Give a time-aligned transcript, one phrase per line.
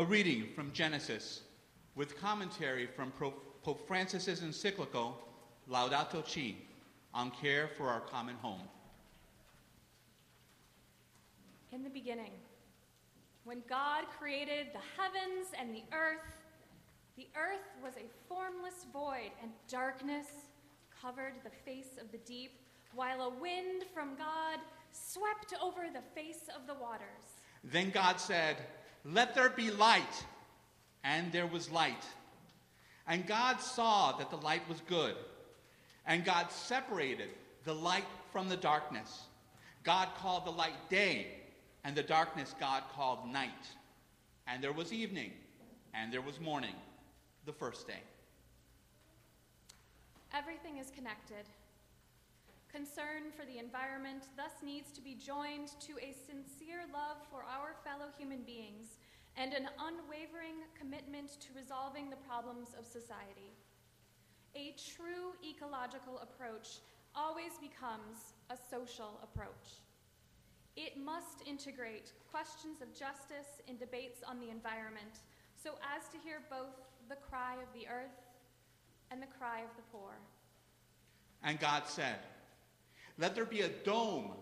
[0.00, 1.42] A reading from Genesis
[1.94, 5.22] with commentary from Pope Francis's encyclical
[5.70, 6.56] Laudato Si
[7.12, 8.62] on care for our common home.
[11.70, 12.30] In the beginning,
[13.44, 16.32] when God created the heavens and the earth,
[17.18, 20.28] the earth was a formless void, and darkness
[21.02, 22.52] covered the face of the deep,
[22.94, 24.60] while a wind from God
[24.92, 27.42] swept over the face of the waters.
[27.62, 28.56] Then God said,
[29.04, 30.24] Let there be light.
[31.02, 32.04] And there was light.
[33.06, 35.14] And God saw that the light was good.
[36.06, 37.30] And God separated
[37.64, 39.22] the light from the darkness.
[39.82, 41.26] God called the light day,
[41.84, 43.68] and the darkness God called night.
[44.46, 45.32] And there was evening,
[45.94, 46.74] and there was morning,
[47.46, 48.02] the first day.
[50.34, 51.44] Everything is connected.
[52.72, 57.74] Concern for the environment thus needs to be joined to a sincere love for our
[57.82, 59.02] fellow human beings
[59.36, 63.50] and an unwavering commitment to resolving the problems of society.
[64.54, 66.78] A true ecological approach
[67.14, 69.82] always becomes a social approach.
[70.76, 75.26] It must integrate questions of justice in debates on the environment
[75.58, 78.30] so as to hear both the cry of the earth
[79.10, 80.14] and the cry of the poor.
[81.42, 82.18] And God said,
[83.20, 84.32] Let there be a dome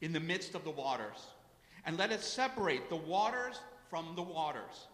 [0.00, 1.28] in the midst of the waters,
[1.86, 4.88] and let it separate the waters from the waters.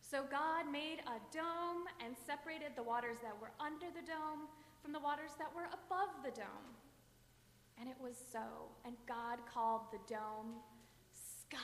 [0.00, 4.46] So God made a dome and separated the waters that were under the dome
[4.82, 6.76] from the waters that were above the dome.
[7.80, 8.40] And it was so.
[8.84, 10.60] And God called the dome
[11.12, 11.58] sky.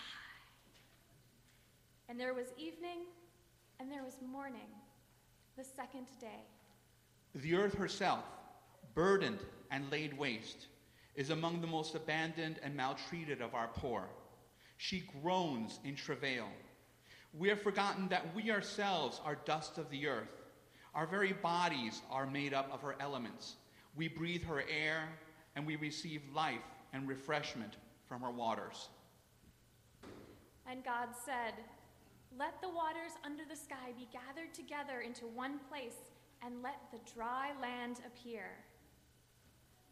[2.08, 3.04] And there was evening
[3.78, 4.72] and there was morning,
[5.56, 6.42] the second day.
[7.34, 8.24] The earth herself,
[8.94, 9.38] burdened
[9.70, 10.66] and laid waste,
[11.14, 14.04] is among the most abandoned and maltreated of our poor.
[14.76, 16.46] She groans in travail.
[17.36, 20.28] We have forgotten that we ourselves are dust of the earth.
[20.94, 23.56] Our very bodies are made up of her elements.
[23.96, 25.08] We breathe her air,
[25.56, 26.62] and we receive life
[26.92, 27.76] and refreshment
[28.08, 28.88] from her waters.
[30.70, 31.54] And God said,
[32.38, 35.96] Let the waters under the sky be gathered together into one place,
[36.44, 38.50] and let the dry land appear.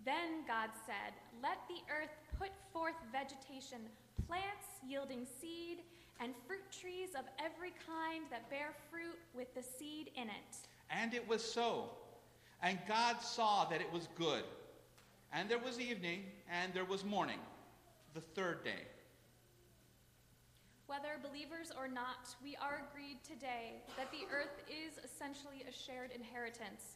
[0.07, 1.13] Then God said,
[1.43, 3.81] Let the earth put forth vegetation
[4.27, 5.79] plants yielding seed,
[6.21, 10.57] and fruit trees of every kind that bear fruit with the seed in it.
[10.91, 11.91] And it was so.
[12.63, 14.45] And God saw that it was good.
[15.33, 17.41] And there was evening, and there was morning,
[18.15, 18.87] the third day.
[20.87, 26.13] Whether believers or not, we are agreed today that the earth is essentially a shared
[26.13, 26.95] inheritance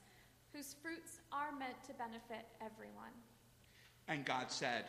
[0.53, 3.13] whose fruits are meant to benefit everyone.
[4.09, 4.87] And God said,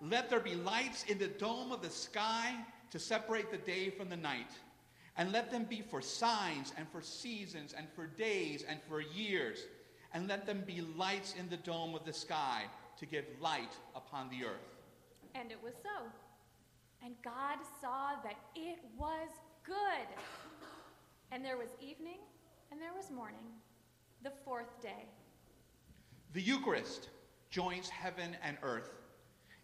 [0.00, 2.54] let there be lights in the dome of the sky
[2.90, 4.50] to separate the day from the night.
[5.16, 9.60] And let them be for signs and for seasons and for days and for years.
[10.12, 12.64] And let them be lights in the dome of the sky
[12.98, 14.74] to give light upon the earth.
[15.34, 16.06] And it was so.
[17.04, 19.28] And God saw that it was
[19.64, 20.08] good.
[21.30, 22.18] And there was evening
[22.70, 23.46] and there was morning,
[24.24, 25.06] the fourth day.
[26.32, 27.10] The Eucharist
[27.50, 28.90] joins heaven and earth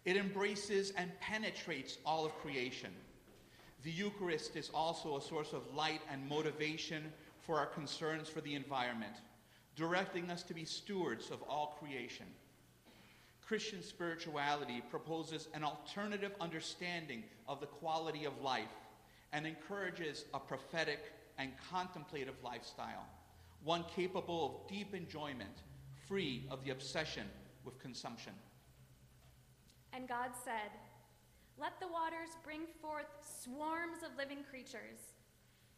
[0.03, 2.91] it embraces and penetrates all of creation.
[3.83, 7.11] The Eucharist is also a source of light and motivation
[7.41, 9.13] for our concerns for the environment,
[9.75, 12.25] directing us to be stewards of all creation.
[13.45, 18.73] Christian spirituality proposes an alternative understanding of the quality of life
[19.33, 23.05] and encourages a prophetic and contemplative lifestyle,
[23.63, 25.63] one capable of deep enjoyment,
[26.07, 27.27] free of the obsession
[27.63, 28.33] with consumption.
[29.93, 30.71] And God said,
[31.59, 33.07] Let the waters bring forth
[33.43, 34.99] swarms of living creatures,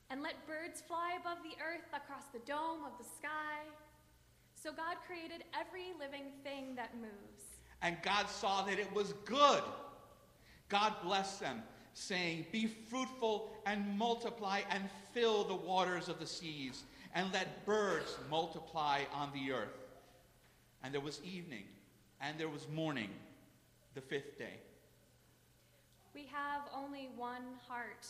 [0.09, 3.65] and let birds fly above the earth across the dome of the sky.
[4.55, 7.59] So God created every living thing that moves.
[7.81, 9.63] And God saw that it was good.
[10.69, 11.63] God blessed them,
[11.93, 14.83] saying, Be fruitful and multiply and
[15.13, 16.83] fill the waters of the seas,
[17.15, 19.77] and let birds multiply on the earth.
[20.83, 21.65] And there was evening,
[22.19, 23.09] and there was morning
[23.93, 24.59] the fifth day.
[26.13, 28.07] We have only one heart,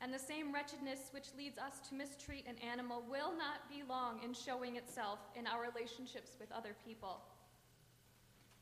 [0.00, 4.20] and the same wretchedness which leads us to mistreat an animal will not be long
[4.24, 7.20] in showing itself in our relationships with other people.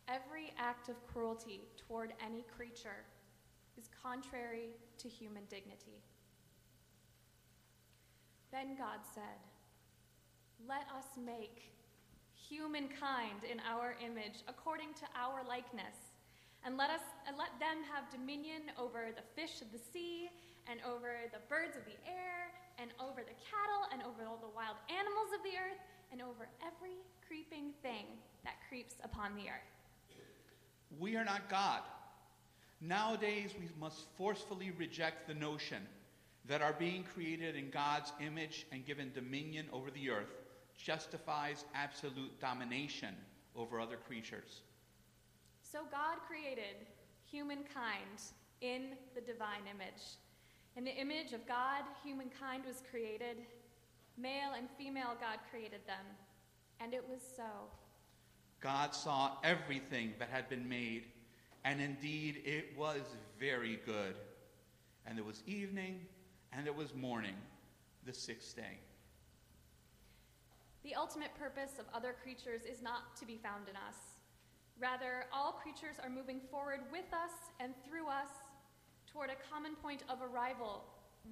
[0.08, 3.05] Every act of cruelty toward any creature
[3.78, 6.02] is contrary to human dignity.
[8.52, 9.38] Then God said,
[10.68, 11.72] Let us make
[12.34, 16.10] humankind in our image, according to our likeness
[16.64, 20.28] and let us and let them have dominion over the fish of the sea
[20.70, 24.54] and over the birds of the air, and over the cattle, and over all the
[24.54, 25.80] wild animals of the earth,
[26.12, 26.96] and over every
[27.26, 28.06] creeping thing
[28.44, 29.72] that creeps upon the earth.
[30.98, 31.80] We are not God.
[32.80, 35.82] Nowadays, we must forcefully reject the notion
[36.46, 40.32] that our being created in God's image and given dominion over the earth
[40.80, 43.14] justifies absolute domination
[43.56, 44.62] over other creatures.
[45.62, 46.86] So God created
[47.30, 48.20] humankind
[48.60, 50.02] in the divine image.
[50.76, 53.36] In the image of God, humankind was created.
[54.16, 56.04] Male and female, God created them.
[56.80, 57.68] And it was so.
[58.60, 61.04] God saw everything that had been made,
[61.64, 63.00] and indeed it was
[63.38, 64.14] very good.
[65.06, 66.00] And there was evening,
[66.52, 67.36] and there was morning,
[68.04, 68.78] the sixth day.
[70.84, 73.96] The ultimate purpose of other creatures is not to be found in us.
[74.78, 78.30] Rather, all creatures are moving forward with us and through us
[79.06, 80.84] toward a common point of arrival,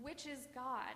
[0.03, 0.95] which is God.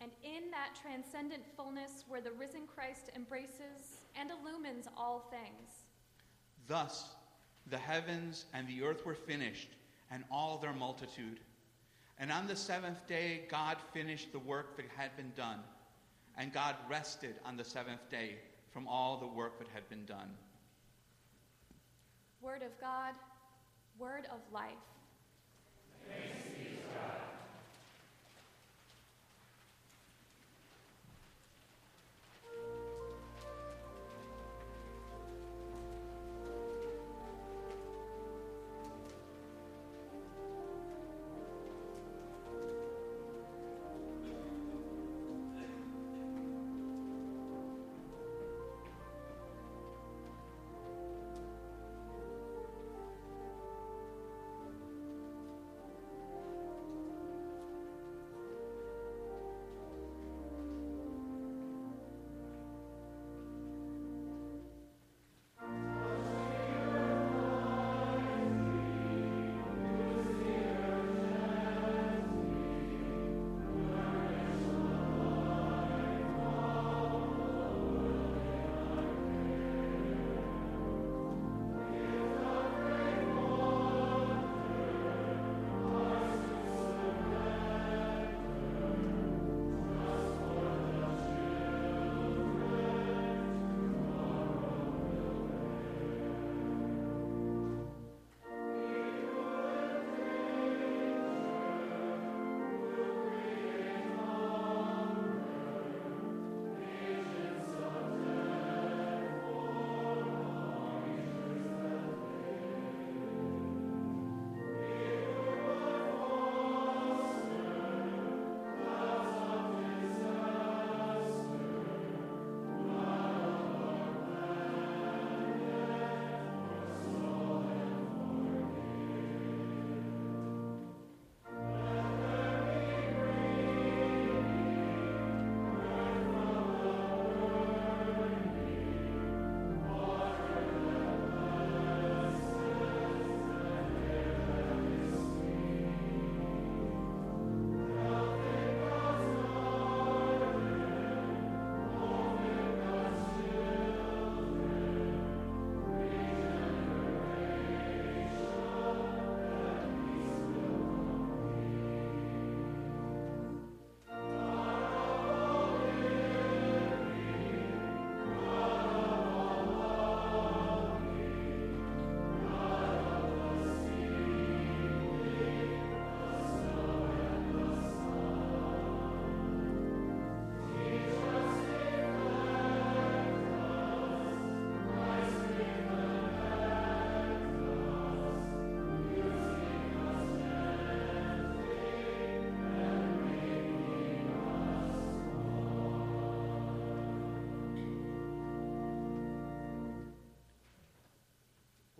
[0.00, 5.86] And in that transcendent fullness where the risen Christ embraces and illumines all things.
[6.68, 7.10] Thus,
[7.66, 9.70] the heavens and the earth were finished,
[10.10, 11.40] and all their multitude.
[12.18, 15.60] And on the seventh day, God finished the work that had been done,
[16.38, 18.36] and God rested on the seventh day
[18.72, 20.30] from all the work that had been done.
[22.40, 23.14] Word of God,
[23.98, 24.70] word of life.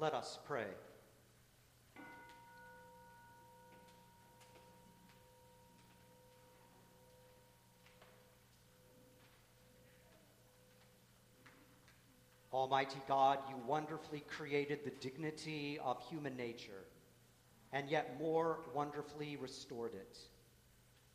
[0.00, 0.66] Let us pray.
[12.52, 16.84] Almighty God, you wonderfully created the dignity of human nature,
[17.72, 20.16] and yet more wonderfully restored it.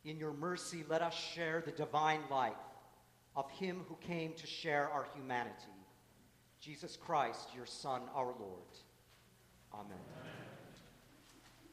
[0.04, 2.52] In your mercy, let us share the divine life
[3.34, 5.73] of him who came to share our humanity
[6.64, 8.72] Jesus Christ, your Son, our Lord.
[9.74, 9.84] Amen.
[9.92, 10.33] Amen.